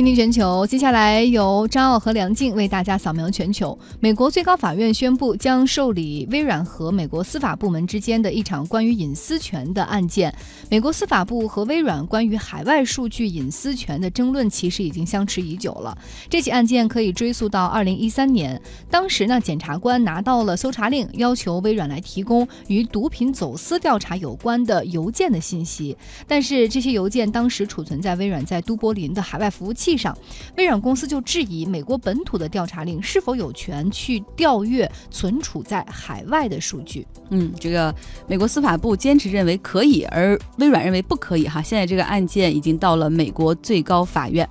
[0.00, 3.78] 倾听全球，接下来由张傲和梁静为大家扫描全球。
[4.00, 10.34] 美国最高法院宣布将受理微软和美国司法部门之间的一场关于隐私权的案件。
[10.70, 15.94] 美国司法部和微软关于海外数据隐私权的争论其实已经相持已久了。
[16.30, 18.58] 这起案件可以追溯到二零一三年，
[18.90, 25.94] 当时呢，检察官拿到了搜查令，要求微软来提供与毒品走私调查有关的邮件的信息。
[26.26, 30.16] 但是这些邮件当时储存在微软在都柏林的海外服务器上，
[30.56, 37.06] 微软公司就质疑美国本土的调查令是否有权去调阅存储在海外的数据。
[37.30, 37.94] 嗯，这个
[38.26, 41.46] 美国司法部坚持认为可以，而微软认为不可以。
[41.46, 44.48] 哈，现在这个案件已经到了美国最高法院，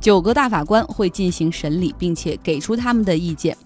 [0.00, 3.56] 九个大法官会进行审理，并且给出他们的意见。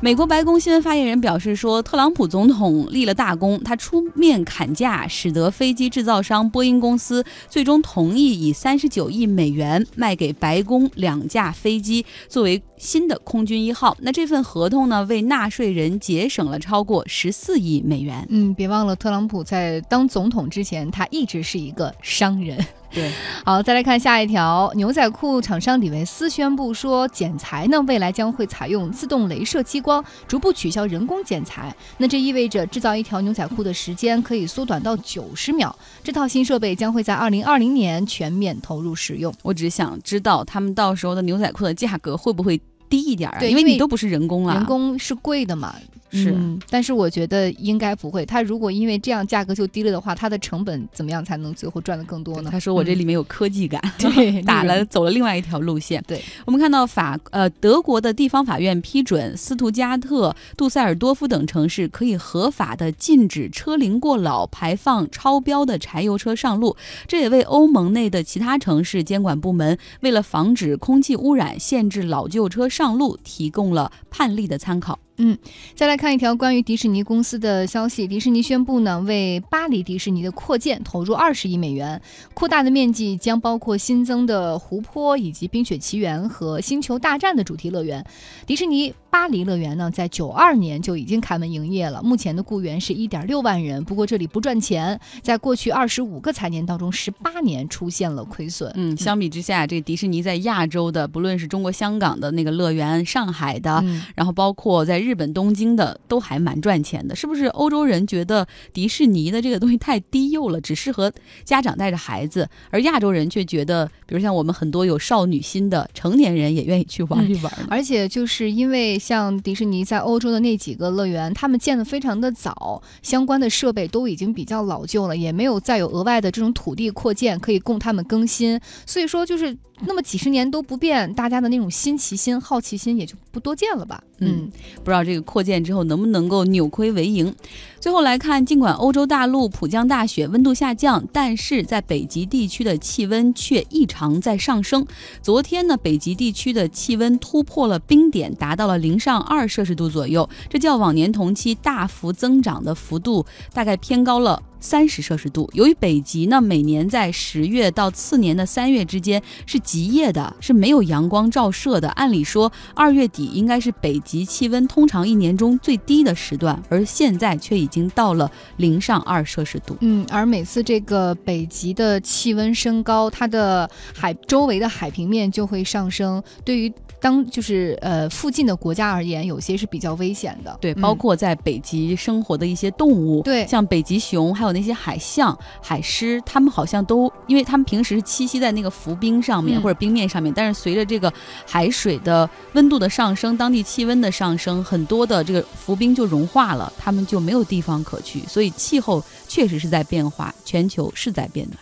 [0.00, 13.96] 美国白宫新闻发言人表示说，特朗普总统立了大功，他出面砍价，使得飞机制造商波音公司最终同意以三十九亿美元卖给白宫两架飞机，作为新的空军一号。
[14.00, 18.26] 那这份合同呢，为纳税人节省了超过十四亿美元。
[18.28, 22.58] 嗯，别忘了，特朗普在当总统之前，他一直是一个商人。
[22.92, 23.10] 对，
[23.44, 24.70] 好，再来看下一条。
[24.74, 31.74] 牛仔裤厂商李维斯宣布说，剪裁呢未来将会采用自动镭射激光，逐步取消人工剪裁。
[31.96, 35.74] 那这意味着制造一条牛仔裤的时间可以缩短到九十秒。
[36.04, 39.32] 这套新设备将会在二零二零年全面投入使用。
[39.42, 43.38] 我只想知道他们到时候的牛仔裤的价格会不会低一点儿？
[43.40, 45.74] 对，因为你都不是人工了，人工是贵的嘛。
[46.12, 46.34] 是，
[46.68, 48.26] 但是我觉得应该不会。
[48.26, 52.50] 他如果因为这样价格就低了的话，它的成本怎么样才能最后赚的更多呢？
[52.52, 56.04] 他说我这里面有科技感， 对，打了走了另外一条路线。
[56.06, 66.76] 对，我们看到法呃德国的地方法院批准斯图加特、杜塞尔多夫等城市可以合法的禁止车龄过老、排放超标的柴油车上路。
[67.08, 74.98] 这也为欧盟内的其他城市监管部门为了防止空气污染、限制老旧车上路提供了判例的参考。
[75.24, 75.38] 嗯，
[75.76, 78.08] 再来看一条关于迪士尼公司的消息。
[78.08, 82.02] 迪士尼宣布呢，为巴黎迪士尼的扩建投入二十亿美元，
[82.34, 88.04] 扩大的面积将包括新增的湖泊以及冰雪奇缘和星球大战的主题乐园。
[88.46, 93.84] 迪士尼巴黎乐园呢，在九二年就已经开门营业了，目前的雇员是一点六万人。
[93.84, 98.72] 不过这里不赚钱，在过去二十五个财年当中，十八年出现了亏损。
[98.74, 103.84] 嗯，相比之下，这迪士尼在亚洲的，不论是中国香港的那个乐园、上海的，
[104.14, 107.44] 然后包括在日本东京的都还蛮赚钱的，是不是？
[107.48, 111.12] 欧洲人觉得迪士尼的这个东西太低幼了，只适合
[111.44, 117.52] 家长带着孩子，而亚洲人却觉得，比如像我们很多有少女心的成年人也愿意去玩一玩。
[117.68, 129.58] 而且就是因为像迪士尼在欧洲的那几个乐园，他们建的非常的早，相关的设备都已经比较老旧了，也没有再有额外的这种土地扩建可以供他们更新，所以说就是。
[129.84, 134.00] 那么几十年都不变，大家的那种新奇心、好奇心也就不多见了吧？
[134.26, 137.34] 嗯，不知道这个扩建之后能不能够扭亏为盈。
[137.80, 144.86] 最后来看，尽管欧洲大陆普降大雪，温度下降，但是在北极地区的气温却异常在上升。
[145.20, 154.40] 昨天呢，北极地区的气温突破了冰点，达到了零上二摄氏度左右，这较往年同期大幅增长的幅度大概偏高了。
[154.62, 155.50] 三十摄氏度。
[155.52, 161.88] 由于北极呢，每年在十月到次年的三月之间是极夜的，是没有阳光照射的。
[161.90, 169.76] 按理说，二月底应该是北极气温通常一年中最低的时段，而现在却已经到了零上二摄氏度。
[169.80, 176.22] 嗯，而每次这个北极的气温升高，它的海周围的海平面就会上升。
[176.44, 180.56] 对于当就是呃附近的国家而言，有些是比较危险的。
[180.60, 191.12] 对，包括在北极生活的一些动物，对，像北极熊，还有那些海象、海狮，它们好像都，因为它们平时是栖息在那个浮冰上面或者冰面上面，但是随着这个
[191.46, 201.58] 海水的温度的上升，当地气温的上升，很多的这个浮冰就融化了，它们就没有地方可去，所以气候确实是在变化，全球是在变暖。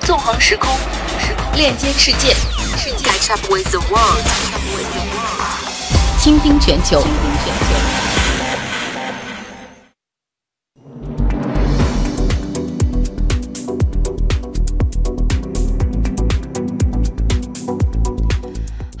[0.00, 0.70] 纵横时空，
[1.54, 2.32] 链接世界，
[2.76, 3.06] 世界。
[6.26, 7.00] 倾听全球。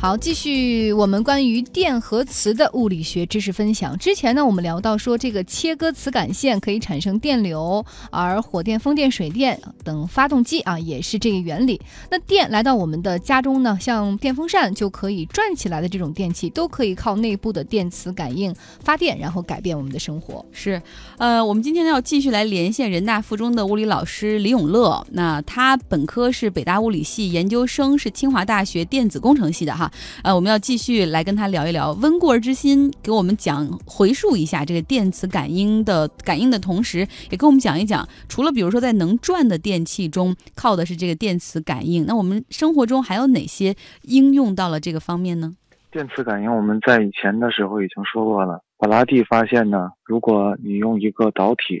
[0.06, 3.98] 好，继续我们关于电和磁的物理学知识分享。
[3.98, 11.80] 之前呢，我们聊到说，这个切割磁感线可以产生电流，而火电、风电、水电等发动机啊，也是这个原理。
[12.08, 18.54] 那电来到我们的家中呢，像电风扇就可以转起来的这种电器，都可以靠内部的电磁感应
[18.84, 20.46] 发电，然后改变我们的生活。
[20.52, 20.80] 是，
[21.18, 25.04] 呃，我们今天要继续来连线人大附中的物理老师李永乐。
[25.10, 29.90] 那他本科是北大物理系，研究生是清华大学电子工程系的哈。
[30.22, 45.52] 呃，我们要继续来跟他聊一聊温故而知新，给我们讲回述一下这个电磁感应的感应的同时，也跟我们讲一讲，除了比如说在能转的电器中靠的是这个电磁感应，那我们生活中还有哪些应用到了这个方面呢？
[45.90, 51.80] 电磁感应我们在以前的时候已经说过了，法拉第发现呢，如果你用一个导体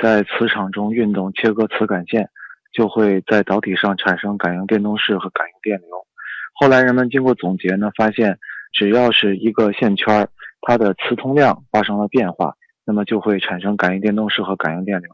[0.00, 2.30] 在磁场中运动，切割磁感线，
[2.72, 5.88] 就会在导体上产生感应电动势和感应电流。
[6.60, 8.38] 后来人们经过总结呢，发现
[8.70, 10.28] 只要是一个线圈，
[10.60, 12.52] 它的磁通量发生了变化，
[12.84, 15.10] 那么就会产生感应电动势和感应电流。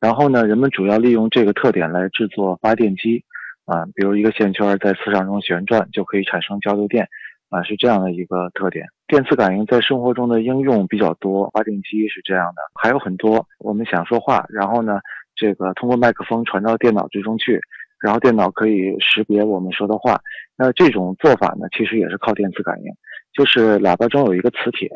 [0.00, 3.22] 然后呢，人们主要利用这个特点来制作发电机，
[3.66, 7.06] 啊，比如一个线圈在磁场中旋转就可以产生交流电，
[7.50, 8.86] 啊，是这样的一个特点。
[9.06, 13.46] 电磁感应在生活中的应用比较多，发电机是这样的，还有很多。
[13.58, 14.98] 我们想说话，然后呢，
[15.34, 17.60] 这个通过麦克风传到电脑之中去。
[18.00, 20.20] 然后电脑可以识别我们说的话，
[20.56, 22.92] 那这种做法呢，其实也是靠电磁感应，
[23.32, 24.90] 就是喇叭中有一个磁铁，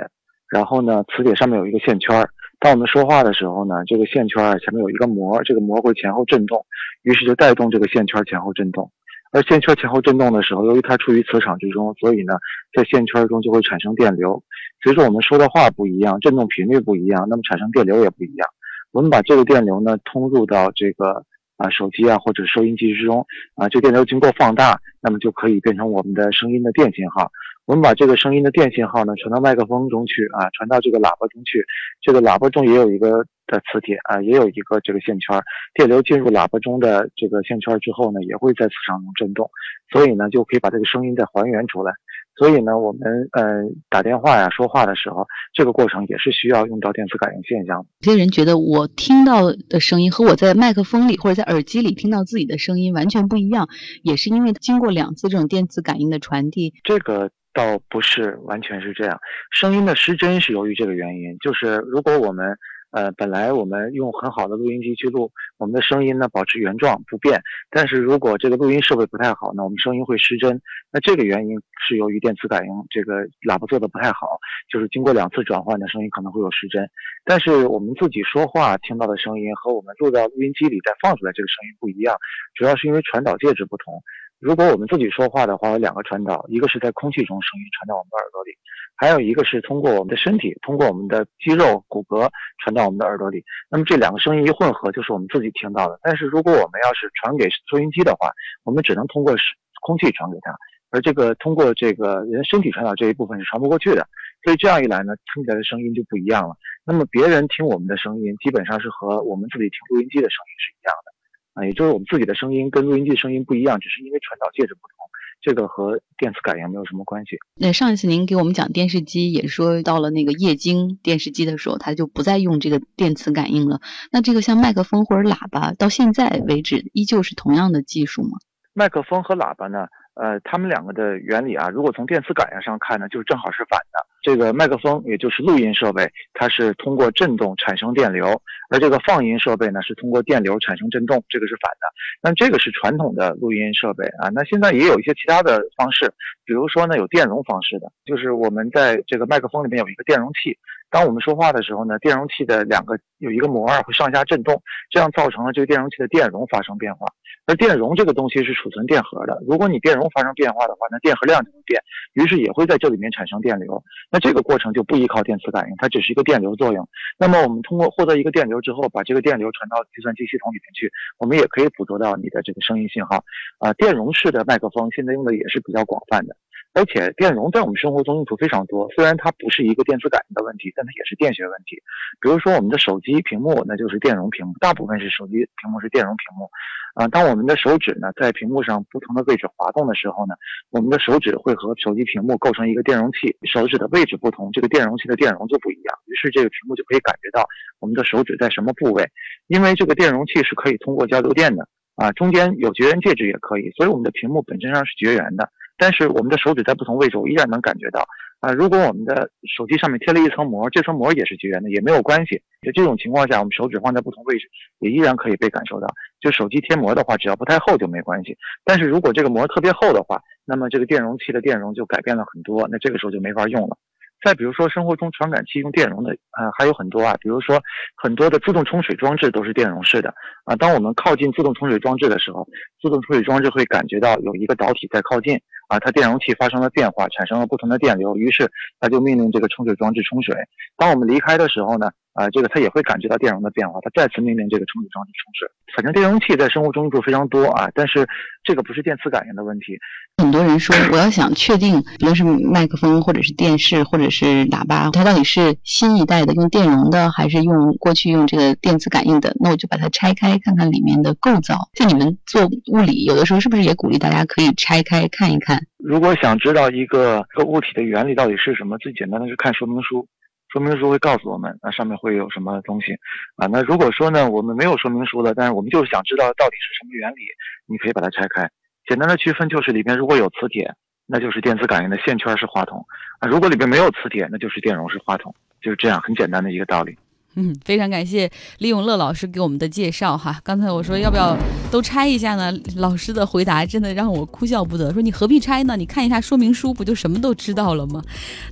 [0.50, 2.28] 然后呢，磁铁上面有一个线圈儿。
[2.58, 6.64] 当我们说话的时候呢，这个线圈儿前面有一个膜，这个膜会前后振动，
[7.02, 8.90] 于是就带动这个线圈前后振动。
[9.32, 12.34] 而线圈前后振动的时候，由于它处于磁场之中，所以呢，
[12.74, 14.42] 在线圈中就会产生电流。
[14.82, 18.46] 随着我们说的话不一样，振动频率不一样，那么产生电流也不一样。
[18.92, 21.24] 我们把这个电流呢通入到这个。
[21.60, 27.30] 啊，手机啊，或者收音机之中，啊，这电流经过放大，那么就可以变成我们的声音的电信号。
[27.66, 31.62] 我们把这个声音的电信号呢传到麦克风中去，啊，传到这个喇叭中去。
[32.00, 35.38] 这个喇叭中也有一个的磁铁，啊，也有一个这个线圈。
[35.74, 39.48] 电流进入喇叭中的这个线圈之后呢，也会在磁场中振动，
[39.92, 41.92] 所以呢，就可以把这个声音再还原出来。
[42.36, 43.42] 所以呢，我们呃
[43.88, 47.84] 打电话呀、说话的时候，这个过程也是需要用到电磁感应现象。
[48.00, 53.68] 有些人觉得我听到的声音和我在麦克风里或者在耳机里听到自己的声音完全不一样，
[54.02, 56.72] 也是因为经过两次这种电磁感应的传递。
[56.84, 62.56] 这个倒不是完全是这样，声音的失真是由于这个原因，就是如果我们。
[62.90, 67.40] 呃，本来我们用很好的录音机去录，我们的声音呢保持原状不变。
[67.70, 70.60] 但是如果这个录音设备不太好呢，我们声音会失真。
[70.90, 71.56] 那这个原因
[71.86, 74.38] 是由于电磁感应这个喇叭做的不太好，
[74.68, 76.88] 就是经过两次转换的声音可能会有失真。
[77.24, 82.16] 但是我们自己说话听到的声音和我们录到录音机里再放出来这个声音不一样，
[82.54, 84.02] 主要是因为传导介质不同。
[84.40, 88.56] 如果我们自己说话的话，有两个传导，一个是在空气中声音传到我们的耳朵里，
[88.96, 92.26] 还有一个是通过我们的身体，通过我们的肌肉骨骼
[92.64, 93.44] 传到我们的耳朵里。
[93.68, 96.00] 那么这两个声音一混合，就是我们自己听到的。
[96.02, 98.32] 但是如果我们要是传给收音机的话，
[98.64, 99.36] 我们只能通过
[99.82, 100.56] 空气传给它，
[100.90, 104.08] 而这个通过这个人身体传导这一部分是传不过去的。
[104.42, 106.56] 所以这样一来呢，听起来的声音就不一样了。
[106.82, 111.19] 那么别人听我们的声音，基本上是和我们自己听录音机的声音是一样的。
[111.60, 115.06] 啊，也就是我们自己的声音跟录音机声音不一样，只是因为传导介质不同，
[115.42, 117.36] 这个和电磁感应没有什么关系。
[117.54, 123.80] 那上一次您给我们讲电视机，也说到了那个液晶电视机的时候，它就不再用这个电磁感应了。
[124.10, 128.38] 那这个像麦克风或者喇叭，到现在为止依旧是同样的技术吗？
[128.72, 129.86] 麦克风和喇叭呢？
[130.20, 133.98] 呃，它们两个的原理啊，如果从电磁感应上看呢，就是正好是反的。
[134.22, 141.88] 这个麦克风也就是录音设备，它是通过振动产生电流，而这个放音设备呢是通过电流产生振动，这个是反的。
[142.20, 144.28] 那这个是传统的录音设备啊。
[144.34, 146.12] 那现在也有一些其他的方式，
[146.44, 150.58] 比如说呢有电容方式的，就是我们在这个麦克风里面有一个电容器，
[150.90, 157.06] 当我们说话的时候呢，电容器的两个有一个膜儿会上下振动，这样造成了这个电容器的电容发生变化。
[157.46, 161.80] 而电容这个东西是储存电荷的，如果你电容发生变化的话，那电荷量就会变，
[162.12, 163.82] 于是也会在这里面产生电流。
[164.10, 166.86] 那这个过程就不依靠电磁感应，它只是一个电流作用。
[167.18, 173.24] 那么我们通过获得一个电流之后，把这个电流传到计算机系统里面去，我们也可以捕捉到你的这个声音信号。
[173.58, 176.36] 啊，电容式的麦克风现在用的也是比较广泛的。
[176.72, 181.82] 而且电容在我们生活中用途非常多，虽然它不是一个电磁感应的问题，但它也是电学问题。
[182.20, 186.48] 比如说我们的手机屏幕，那就是电容屏幕，大部分是手机屏幕是电容屏幕。
[186.94, 190.34] 啊，当我们的手指呢在屏幕上不同的位置滑动的时候呢，
[190.70, 197.46] 我们的手指会和手机屏幕构成一个电容器，手指的位置不同，这个电容器的电容就不一样，于是这个屏幕就可以感觉到
[197.78, 199.08] 我们的手指在什么部位。
[199.46, 205.50] 因为这个电容器是可以通过交流电的啊，中间有绝缘介质也可以，所以我们的屏幕本身上是绝缘的。
[205.80, 208.06] 但是我们的手指在不同位置，我依然能感觉到。
[208.40, 212.40] 啊，如果我们的手机上面贴了一层膜，这层膜也是绝缘的，也没有关系。
[212.62, 215.86] 就这种情况下，我们手指放在不同位置，也依然可以被感受到。
[216.20, 218.36] 就手机贴膜的话，只要不太厚就没关系。
[218.64, 223.76] 但是如果这个膜特别厚的话，那么这个电容器的电容就改变了很多，那这个时候就没法用了。
[224.22, 227.60] 再比如说，生活中传感器用电容的呃还有很多啊，比如说
[227.96, 230.12] 很多的自动冲水装置都是电容式的
[230.44, 230.54] 啊。
[230.56, 232.46] 当我们靠近自动冲水装置的时候，
[232.82, 240.34] 自动冲水装置会感觉到有一个导体在靠近啊，它电容器发生了变化，产生了不同的电流，于是它就命令这个冲水装置冲水。
[240.76, 241.90] 当我们离开的时候呢？
[242.20, 245.48] 啊，这个它也会感觉到电容的变化，它再次命令这个冲水装置冲水。
[245.74, 248.06] 反正电容器在生活中用处非常多啊，但是
[248.44, 249.78] 这个不是电磁感应的问题。
[250.18, 261.68] 很多人说， 我要想确定，无论是麦克风或者是电视或者是喇叭，它到底是新一代的用电容的，还是用过去用这个电磁感应的，那我就把它拆开看看里面的构造。
[261.74, 265.62] 像你们做物理，有的时候是不是也鼓励大家可以拆开看一看？
[265.78, 270.06] 如果想知道一个一个物体的原理到底是什么，最简单的是看说明书。
[270.52, 272.92] 说明书会告诉我们，那上面会有什么东西
[273.36, 273.46] 啊？
[273.46, 277.22] 那如果说呢，我们没有说明书的，但是我们就是想知道到底是什么原理，
[277.66, 278.50] 你可以把它拆开。
[278.86, 280.74] 简单的区分就是里边如果有磁铁，
[281.06, 282.84] 那就是电磁感应的线圈是话筒
[283.20, 286.98] 啊；如果里边没有磁铁，那就是电容是话筒，就是这样很简单的一个道理。
[287.36, 290.40] 嗯， 非常感谢李永乐老师给我们的介绍哈。
[290.42, 291.36] 刚才我说要不要
[291.70, 292.52] 都拆一下呢？
[292.76, 295.76] 老师的回答真的让我哭笑不得，说你何必拆呢？
[295.76, 298.02] 你看一下说明书，不就什么都知道了吗？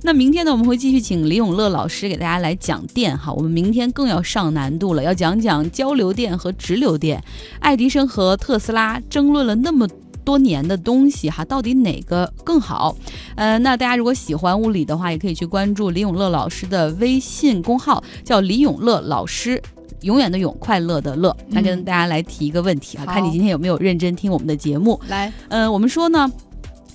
[0.03, 3.33] 那明天呢，我们会继续请李永乐老师给大家来讲电哈。
[3.33, 7.21] 我们明天更要上难度了，要讲讲交流电和直流电。
[7.59, 9.87] 爱迪生和特斯拉争论了那么。
[10.23, 12.95] 多年的东西哈，到底哪个更好？
[13.35, 19.61] 呃，那大家如果喜欢物理的话，也可以去关注李永乐老师的微信公号，叫李永乐老师，
[20.01, 21.35] 永远的永，快乐的乐。
[21.47, 24.99] 那跟大家来提一个问题啊，看你今天有没有认真听我们的节目。
[25.07, 26.31] 来，嗯，我们说呢。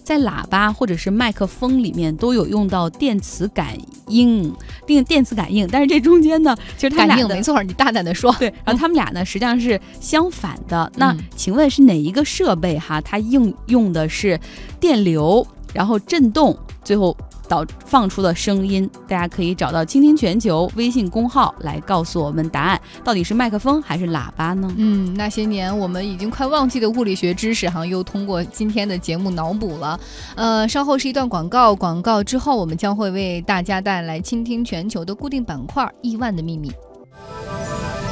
[0.05, 3.77] 在喇叭或者是麦克风里面都有用到电磁感
[4.09, 4.55] 应，
[4.87, 10.93] 电电磁感应，但是这中间呢，其实它俩没错，你大胆的说，对，然后他们俩呢实际上是相反的。
[10.97, 13.01] 那请问是哪一个设备哈？
[13.01, 14.39] 它应用的是
[14.79, 17.17] 电流，然后震动，最后。
[17.49, 24.73] 导放出的声音，大家可以找到“倾听全球”微信公号来告诉我们答案，到底是麦克风还是喇叭呢？
[24.77, 29.99] 嗯，那些年我们已经快忘记的物理学知识，哈，又通过今天的节目脑补了。
[30.35, 36.73] 呃，稍后是一段广告，广告之后我们将会为大家带来“倾听全球”的固定板块——亿万的秘密。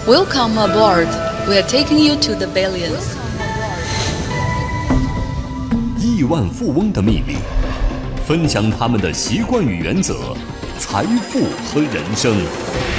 [0.06, 1.06] Welcome aboard.
[1.46, 3.16] We are taking you to the billions.
[5.98, 7.36] 亿万富翁的秘密。
[8.26, 10.34] 分享他们的习惯与原则，
[10.78, 12.91] 财富和人生。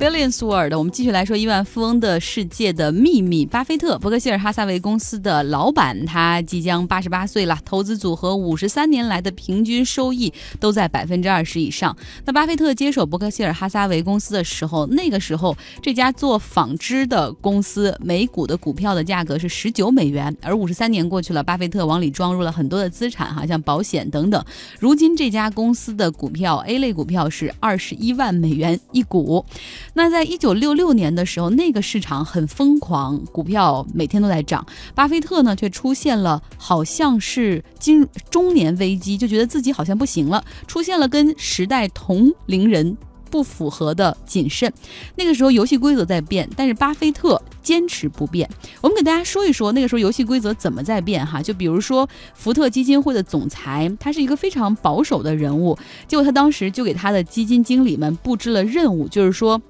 [0.00, 3.44] Billions World，我们继续来说亿万富翁的世界的秘密。
[3.44, 7.58] 巴菲特，伯克希尔哈撒韦公司的老板，他即将八十八岁了。
[7.66, 11.94] 投资组合五十三年来的平均收益都在百分之二十以上。
[12.24, 20.34] 那巴菲特接手伯克希尔哈撒韦公司的时候，那个时候这家做纺织的公司每股的股票的价格是十九美元。
[20.40, 24.42] 而五十三年过去了，巴菲特往里装入了很多的资产，哈，像保险等等。
[24.78, 29.44] 如今这家公司的股票 A 类股票是二十一万美元一股。
[29.94, 34.64] 那在一九六六年的时候，那个市场很疯狂，股票每天都在涨。
[34.94, 42.96] 巴菲特呢，却出现了好像是金中年危机，就觉得自己好像不行了，出现了跟时代同龄人
[43.30, 44.72] 不符合的谨慎。
[45.16, 48.48] 那个时候游戏规则在变，但是巴菲特坚持不变。
[48.80, 51.42] 我们给大家说一说那个时候游戏规则怎么在变哈。
[51.42, 59.60] 就比如说福特基金会的总裁，他是一个非常保守的人物，结果他当时就给他的基金经理们布置了任务，就是说。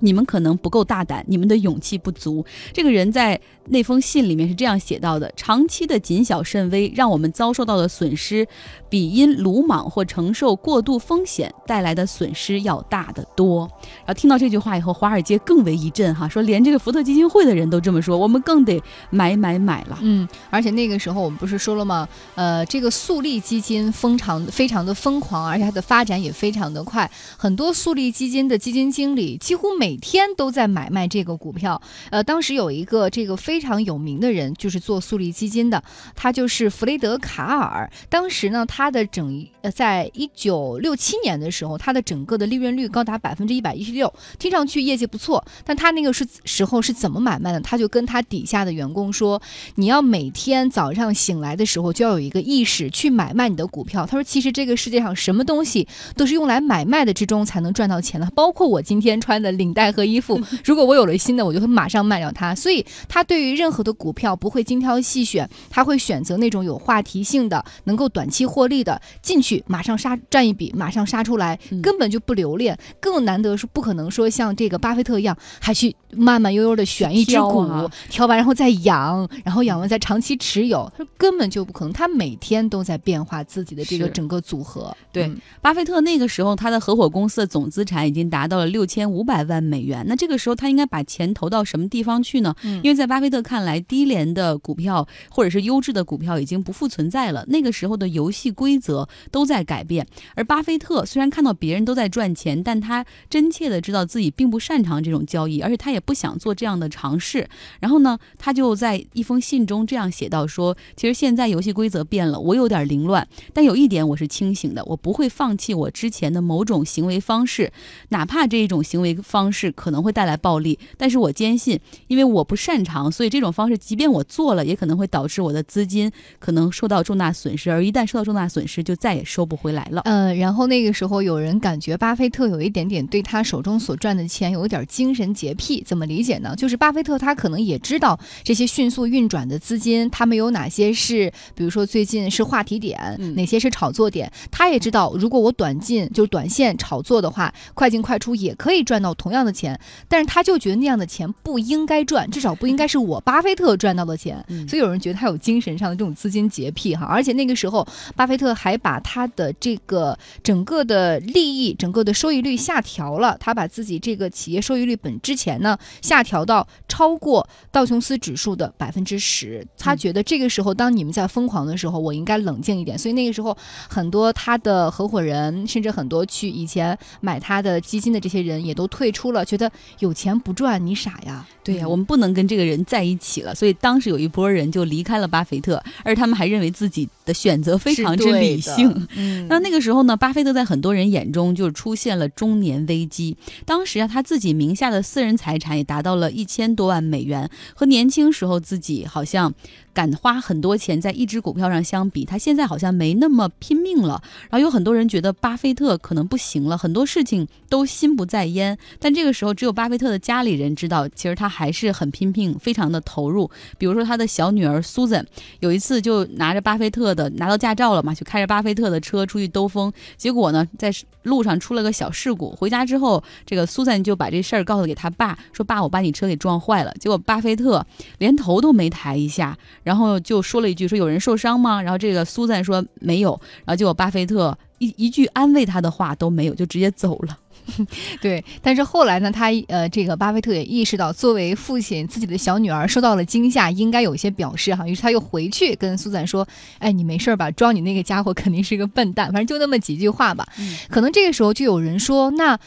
[0.00, 2.44] 你们可能不够大胆，你们的勇气不足。
[2.72, 8.46] 这个人在那封信里面是这样写到的：长期的谨小慎微，让我们遭受到的损失，
[8.88, 13.68] 比因鲁莽或承受过度风险带来的损失要大得多。
[13.98, 19.98] 然后听到这句话以后，华尔街更为一震，哈，说连这个福特基金会的人都这么说，我们更得买买买了。
[20.02, 22.08] 嗯，而且那个时候我们不是说了吗？
[22.34, 37.90] 呃，这个速利基金非常非常的疯狂，而且它的发展也非常的快，很多速利基金的基金经理几乎每每天都在买卖这个股票，呃，当时有一个这个非常有名的人，就是做速利基金的，他就是弗雷德卡尔。
[38.08, 45.44] 当时呢，他的整呃，在一九六七年的时候，他的整个的利润率高达百分之一百一十六，听上去业绩不错。
[45.66, 47.60] 但他那个是时候是怎么买卖的？
[47.60, 49.42] 他就跟他底下的员工说
[49.76, 55.86] ：“你要每天早上醒来的时候就要有一个意识去买卖你的股票。”他说：“其实这个世界上什么东西
[56.16, 60.40] 都是用来买卖的之中才能赚到钱的，包括我今天穿的领。”带和衣服。
[60.64, 62.54] 如果我有了新的，我就会马上卖掉它。
[62.54, 72.78] 所以他对于任何的股票不会精挑细选，他会选择那种有话题性的、能够短期获利的进去，马上杀赚一笔，马上杀出来，根本就不留恋。
[73.00, 77.66] 更难得是不可能说像这个巴菲特一样，还去慢慢悠悠的选一只股，
[78.08, 81.92] 挑完然后再养，然后养完再长期持有，他说根本就不可能。
[81.92, 84.94] 他每天都在变化自己的这个整个组合。
[85.12, 85.30] 对，
[85.62, 90.04] 巴菲特那个时候他的合伙公司的总资产已经达到了六千五百万美元。
[90.06, 92.54] 那这个时候他应该把钱投到什么地方去呢？
[92.82, 97.44] 因为在巴菲特看来，低廉的股票或者是优质的股票已经不复存在了。
[97.48, 107.48] 那个时候的游戏规则都在改变，而巴菲特虽然看到别人都在赚钱，但他真切的知道自己并不擅长这种交易，而且他也不想做这样的尝试。
[107.80, 117.72] 然后呢，他就在一封信中这样写到：说其实现在游戏规则变了，我有点凌乱，但有一点我是清醒的，我不会放弃我之前的某种行为方式，
[118.10, 130.02] 哪怕这一种行为方式可能会带来暴利，但是我坚信，因为我不擅长，所以这种方式即便我做了，也可能会导致我的资金可能受到重大损失，而一旦受到重大损失，就再也收不回来了。
[130.04, 136.54] 呃，然后那个时候有人感觉巴菲特有一点点对他手中所赚的钱有一点精神洁癖，怎么理解呢？
[136.56, 173.56] 就是巴菲特他可能也知道这些迅速运转的资金，他们有哪些是，比如说最近是话题点，哪些是炒作点，他也知道，如果我短进就是短线炒作的话，快进快出也可以赚到同样的钱，但是他就觉得那样的钱不应该赚，至少不应该是我巴菲特赚到的钱，所以有人觉得他有精神上的这种资金洁癖哈，而且那个时候巴菲特还把他的这个整个的利益、整个的收益率下调了，他把自己这个企业收益率本之前呢下调到超过道琼斯指数的百分之十，他觉得这个时候当你们在疯狂的时候，我应该冷静一点，所以那个时候
[173.88, 181.46] 很多他的合伙人，甚至很多去以前买他的基金的这些人也都退出了，觉得有钱不赚你傻呀。
[181.62, 188.94] 对呀，我们不能跟这个人在一起了，所以当时有一波人就离开了巴菲特，而他们还认为自己的选择非常之理性。
[189.16, 193.34] 嗯，那那个时候呢，巴菲特在很多人眼中就出现了中年危机。
[193.64, 199.54] 当时啊，他自己名下的私人财产也达到了一千多万美元，和年轻时候自己好像
[199.94, 204.22] 敢花很多钱在一只股票上相比，他现在好像没那么拼命了。
[204.50, 208.76] 然后有很多人觉得巴菲特可能不行了，很多事情都心不在焉。
[208.98, 211.54] 但这个这个时候，只有巴菲特的家里人知道，其实他。
[211.54, 213.48] 还是很拼命，非常的投入。
[213.78, 215.24] 比如说，他的小女儿 Susan
[215.60, 219.92] 有一次就拿着巴菲特的拿到驾照了嘛，就开着巴菲特的车出去兜风。
[220.16, 222.50] 结果呢，在路上出了个小事故。
[222.56, 227.86] 回家之后，这个 Susan 就把这事儿告诉给他爸，说：“爸，我把你车给撞坏了。”结果巴菲特
[228.18, 233.40] 连头都没抬一下，然后就说了一句：“说有人受伤吗？”然后这个 Susan 说没有。
[233.64, 237.38] 然后结果巴菲特一一句安慰他的话都没有，就直接走了。
[238.20, 244.86] 对，但是后来呢，他呃，这个巴菲特也意识到，作为父亲，自己的小女儿受到了惊吓，应该有一些表示哈。
[244.86, 246.46] 于是他又回去跟苏赞说
[246.78, 247.50] ：“哎，你没事吧？
[247.50, 249.32] 装你那个家伙肯定是个笨蛋。
[249.32, 250.46] 反正就那么几句话吧。
[250.88, 252.58] 可能这个时候就有人说，那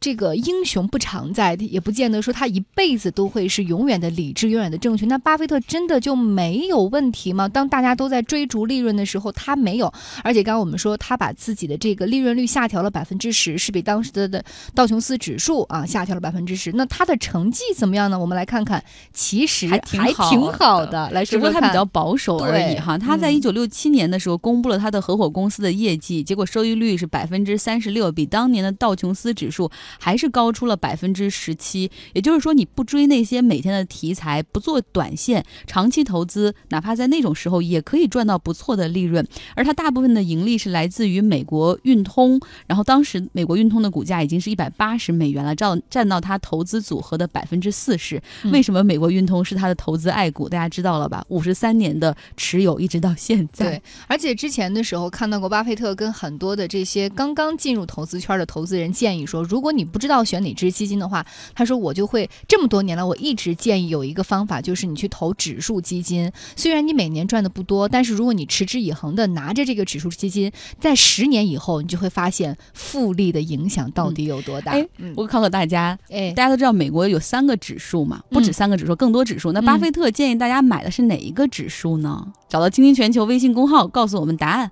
[0.00, 5.06] 这个英雄不常在，也不见得说他一辈子都会是永远的理智、永远的正确。
[5.06, 7.48] 那巴菲特真的就没有问题吗？
[7.48, 9.92] 当大家都在追逐利润的时候，他没有。
[10.22, 14.44] 而且刚刚我们说，他把自己的这个利润率下调了 百分之十，是比当时的的。
[14.74, 18.18] 道琼斯指数啊下调了百分之十，那他的成绩怎么样呢？
[18.18, 19.78] 我们来看看，其实还
[20.12, 21.10] 挺好的。
[21.10, 22.98] 来说说他比较保守而已哈。
[22.98, 31.90] 他在一九六七年的时候公布了他的合伙公司的业绩，结果收益率是百分之三十六，比当年的道琼斯指数还是高出了百分之十七。
[32.12, 39.26] 也就是说，你不追那些每天的题材，不做短线，长期投资，哪怕在那种时候也可以赚到不错的利润。
[39.54, 44.70] 而它大部分的盈利是来自于美国运通，然后当时美国运通的股价已经是一百。
[44.76, 48.20] 八十美元了，占占到他投资组合的百分之四十。
[48.50, 50.48] 为什么美国运通是他的投资爱股？
[50.48, 51.24] 大家知道了吧？
[51.28, 53.66] 五十三年的持有，一直到现在。
[53.66, 66.30] 对，而且之前的时候看到过巴菲特跟很多的这些刚刚进入投资圈的投资人建议说，如果你不知道选哪只基金的话，他说我就会这么多年来，我一直建议有一个方法，就是你去投指数基金。
[66.56, 74.60] 虽然你每年赚的不多，但是如果你持之以恒的拿着这个指数基金，在十年以后，你就会发现复利的影响到底有多。
[74.64, 79.52] 哎，我考考大家，哎，大家都知道美国有三个指数嘛，不止三个指数，更多指数。
[79.52, 82.32] 那巴菲特建议大家买的是哪一个指数呢？
[82.48, 84.70] 找到“精听全球”微信公号，告诉我们答案。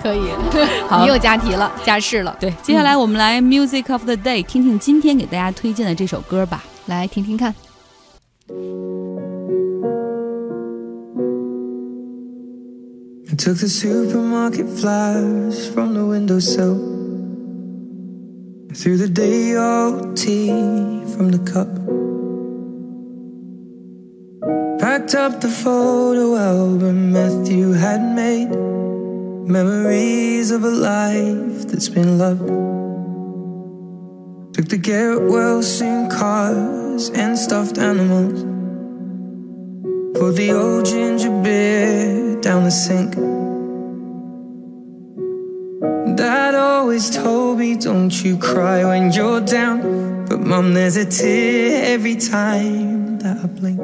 [0.00, 0.20] 可以，
[0.88, 2.36] 好，你又加题了，加试了。
[2.38, 7.54] 对，接下来我们来 Music of the Day，听听今天给大家推荐的这首歌吧，来听听看。
[18.76, 20.50] through the day old tea
[21.16, 21.66] from the cup.
[24.78, 28.52] Packed up the photo album Matthew had made,
[29.47, 32.47] memories of a life that's been loved.
[34.53, 38.43] Took the get well soon cars and stuffed animals.
[40.13, 43.15] Poured the old ginger beer down the sink.
[46.17, 50.25] Dad always told me, don't you cry when you're down.
[50.27, 53.79] But mom, there's a tear every time that I blink.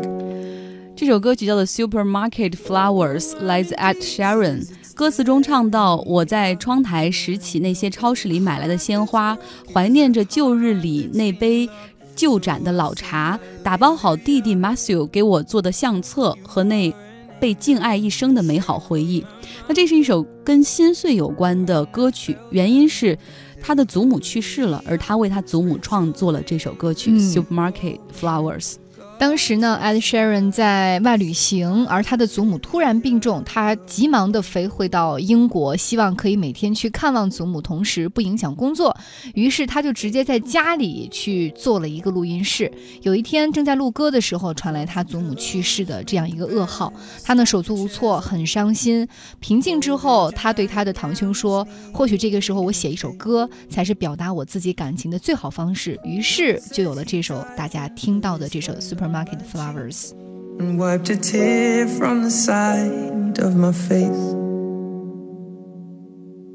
[0.95, 4.67] 这首歌曲叫做《Supermarket Flowers》，来自 Ed Sheeran。
[5.02, 9.36] 歌词中唱到：“我在窗台拾起那些超市里买来的鲜花，
[9.74, 11.68] 怀念着旧日里那杯
[12.14, 16.94] 旧盏的老茶，打包好弟弟 Matthew 给我做的相册和那
[17.40, 19.26] 被敬爱一生的美好回忆。”
[19.66, 23.18] 那这是一首跟心碎有关的歌曲，原因是
[23.60, 28.74] 他的祖母去世了，而他为他祖母创作了这首歌曲《Supermarket Flowers》。
[29.18, 38.96] 当时呢，Ed Sheeran 在外旅行，而他的祖母突然病重，他急忙的飞回到英国，希望可以每天去看望祖母，同时不影响工作。
[39.34, 42.70] 于是他就直接在家里去做了一个录音室。
[43.02, 49.06] 有一天正在录歌的时候，传来他祖母去世的这样一个噩耗，他呢手足无措，很伤心。
[49.38, 59.01] 平静之后，他对他的堂兄说：“或许这个时候我写一首歌，才是表达我自己感情的最好方式。”于是就有了这首大家听到的这首《Super》。
[59.08, 60.12] Market flowers.
[60.58, 64.24] And wiped a tear from the side of my face.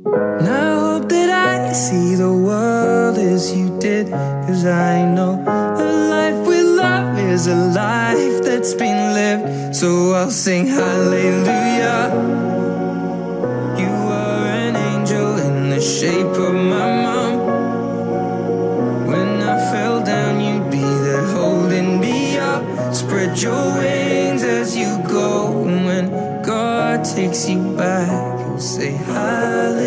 [0.05, 4.09] And hope that I see the world as you did.
[4.47, 9.75] Cause I know a life with love is a life that's been lived.
[9.75, 12.11] So I'll sing hallelujah.
[13.77, 16.96] You were an angel in the shape of my
[27.27, 29.86] takes you back, you'll say, Hallelujah,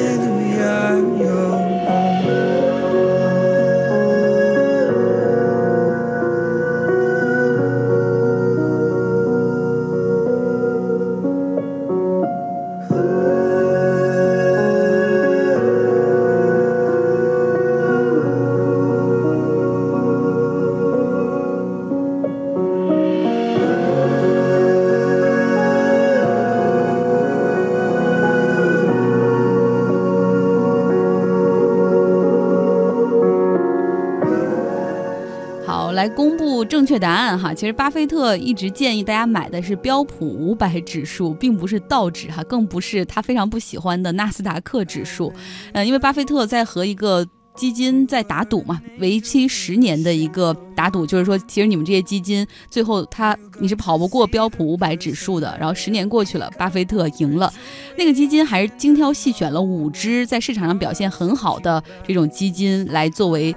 [36.90, 37.55] 确答案哈。
[37.55, 45.33] 其实巴菲特一直建议大家买的是标普五百指数，并不是道指哈，更不是他非常不喜欢的纳斯达克指数。
[45.72, 47.24] 呃，因为巴菲特在和一个
[47.55, 55.57] 基金在打赌嘛，为期十年的一个打赌，就是说，其实你们这些基金最后他你是跑不过标普五百指数的。
[55.61, 57.53] 然后十年过去了，巴菲特赢了，
[57.96, 63.55] 那个基金还是精挑细选了五只在市场上表现很好的这种基金来作为。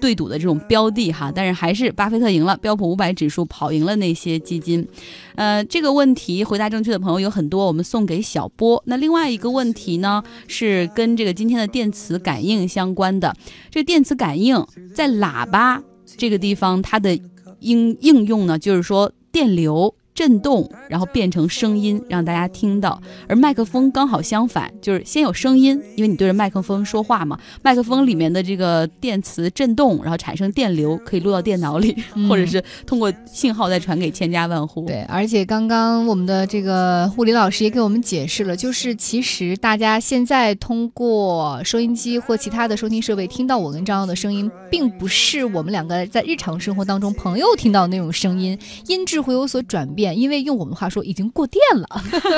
[0.00, 4.86] 对赌的这种标的哈，但是还是巴菲特赢了，标普五百指数跑赢了那些基金。
[5.34, 8.82] 呃，这个问题回答正确的朋友有很多，我们送给小波。
[8.86, 13.34] 那另外一个问题呢，是跟这个今天的电磁感应相关的。
[13.70, 15.82] 这电磁感应在喇叭
[16.16, 17.18] 这个地方，它的
[17.60, 19.94] 应应用呢，就是说电流。
[20.18, 23.00] 震动，然后变成声音，让大家听到。
[23.28, 27.38] 而麦克风刚好相反，就是先有声音，因为你对着麦克风说话嘛。
[27.62, 34.84] 麦克风里面的这个电磁震动，然后产生电流，可以录到电脑里，嗯、或者是通过信号再传给千家万户。
[34.86, 50.07] 对，而且刚刚我们的这个护理老师也给我们解释了，就是其实大家现在通过收音机或其他的收听设备听到我跟张耀的声音，并不是我们两个在日常生活当中朋友听到的那种声音，音质会有所转变。
[50.16, 51.88] 因为用我们话说，已经过电了，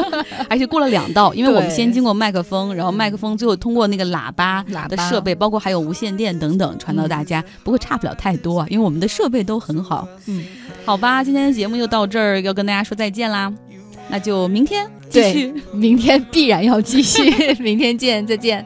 [0.48, 7.44] 而且过了两道，因为我们先经过麦克风，然后麦克风最后通过那个喇叭的设备，包括还有无线电等等传到大家。
[7.64, 10.06] 不过差不了太多啊，因为我们的设备都很好。
[10.26, 10.44] 嗯，
[10.84, 13.52] 好吧，今天的节目就到这儿，要跟大家说再见啦，
[14.08, 17.30] 那就明天继续，明天必然要继续，
[17.62, 18.64] 明天见，再见。